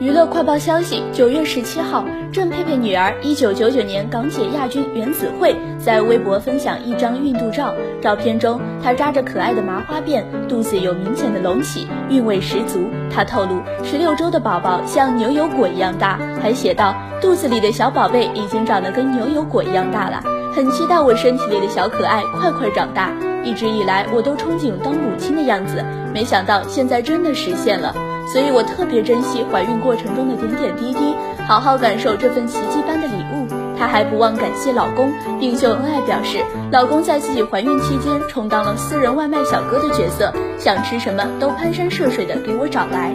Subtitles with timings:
[0.00, 12.78] 娱乐快报消息：九月十七号，郑佩佩女儿一九九九年港姐亚军袁子慧在微博分享一张孕肚照，照片中她扎着可爱的麻花辫，肚子有明显的隆起，韵味十足。
[13.10, 20.22] 她透露，十六周的宝宝像牛油果一样大，还写道：“肚子里的小宝贝已经长得跟牛油果一样大了，
[20.54, 23.12] 很期待我身体里的小可爱快快长大。
[23.42, 25.84] 一直以来，我都憧憬当母亲的样子，
[26.14, 27.92] 没想到现在真的实现了。”
[28.32, 31.14] 所以我特别珍惜怀孕过程中的点点滴滴，
[31.46, 33.46] 好好感受这份奇迹般的礼物。
[33.78, 36.38] 她还不忘感谢老公，并秀恩爱，表示
[36.70, 43.12] 老公在自己怀孕期间充当了私人外卖小哥的角色，想吃什么都攀山涉水的给我找来。